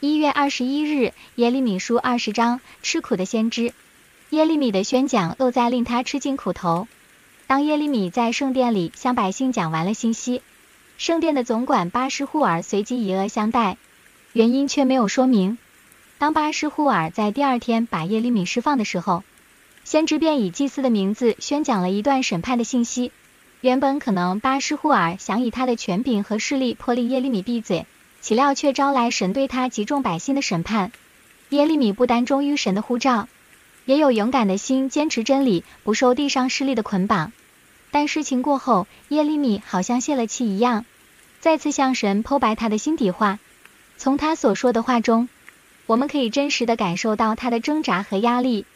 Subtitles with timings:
[0.00, 3.72] 一月二十一日，耶利米书二十章，吃苦的先知。
[4.30, 6.86] 耶利米的宣讲又在令他吃尽苦头。
[7.48, 10.40] 当耶利米在圣殿里向百姓讲完了信息，
[10.98, 13.76] 圣殿的总管巴施户尔随即以恶相待，
[14.32, 15.58] 原因却没有说明。
[16.18, 19.24] 当巴施户尔在第二天把耶利米释放的时候，
[19.82, 23.10] 先知便以祭司的名字宣讲了一段审判的信息。
[23.62, 27.84] 原本可能巴施户尔想以他的权柄和势力迫令耶利米闭嘴。
[28.28, 30.92] 岂料却招来神对他及众百姓的审判。
[31.48, 33.26] 耶利米不单忠于神的呼召，
[33.86, 37.32] 也有勇敢的心，坚持真理，不受地上势力的捆绑。
[37.90, 40.84] 但事情过后，耶利米好像泄了气一样，
[41.40, 43.38] 再次向神剖白他的心底话。
[43.96, 45.30] 从他所说的话中，
[45.86, 48.66] 我们可以真实的感受到他的挣扎和压力，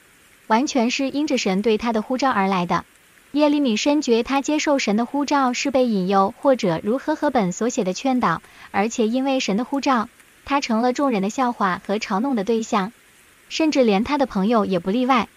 [0.46, 2.87] 完全是因着神对他的呼召而来的。
[3.33, 10.11] 耶利米深觉他接受神的呼召是被引诱，或者如和合本所写的劝导，而且因为神的呼召，
[10.45, 12.93] 他成了众人的笑话和嘲弄的对象，
[13.49, 15.29] 甚至连他的朋友也不例外。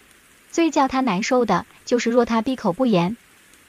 [0.52, 3.16] 最叫他难受的就是，若他闭口不言，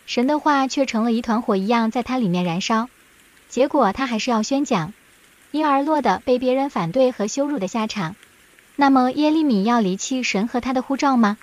[0.07, 2.89] 神的话却成了一团火一样在他里面燃烧，
[3.49, 4.93] 结果他还是要宣讲，
[5.53, 8.17] 因而落得被别人反对和羞辱的下场。
[8.75, 11.39] 那么耶利米要离弃神和他的呼召吗？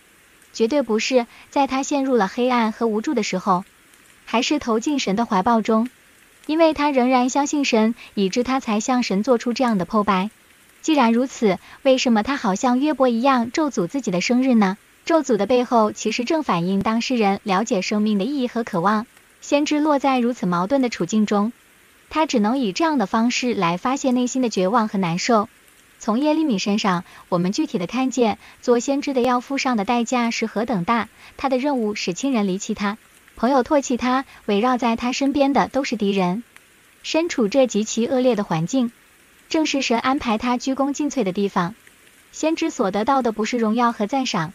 [0.54, 3.66] 绝对不是，在他陷入了黑暗和无助的时候，
[4.26, 5.90] 还是投进神的怀抱中，
[6.46, 10.30] 因为他仍然相信神，以致他才向神做出这样的剖白。
[10.82, 14.78] 既然如此，为什么他好像约伯一样咒诅自己的生日呢？
[15.06, 19.06] 咒诅的背后，其实正反映当事人了解生命的意义和渴望。
[19.42, 21.52] 先知落在如此矛盾的处境中，
[22.10, 25.50] 他只能以这样的方式来发泄内心的绝望和难受。
[26.04, 31.08] 从耶利米身上，我们具体的看见做先知的要付上的代价是何等大。
[31.38, 32.98] 他的任务使亲人离弃他，
[33.38, 36.44] 朋友唾弃他，围绕在他身边的都是敌人。
[37.04, 38.92] 身处这极其恶劣的环境，
[39.48, 41.74] 正是神安排他鞠躬尽瘁的地方。
[42.34, 44.52] 先知所得到的不是荣耀和赞赏，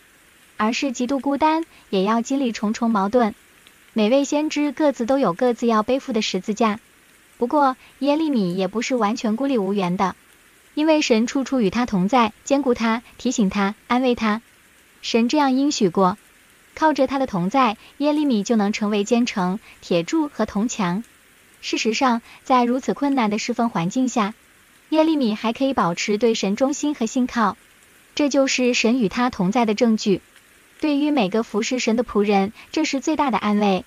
[0.59, 3.35] 而是极度孤单，也要经历重重矛盾。
[3.95, 6.79] 每位先知各自都有各自要背负的十字架。
[7.39, 10.15] 不过耶利米也不是完全孤立无援的。
[10.79, 14.43] 因为神处处与他同在，坚固他，提醒他，安慰他。
[15.03, 16.17] 神这样应许过，
[16.77, 21.03] 靠着他的同在，耶利米就能成为坚城、铁柱和铜墙。
[21.61, 24.35] 事实上，在如此困难的侍奉环境下，
[24.91, 27.57] 耶利米还可以保持对神忠心和信靠，
[28.15, 30.21] 这就是神与他同在的证据。
[30.79, 33.85] 对于每个服侍神的仆人，这是最大的安慰。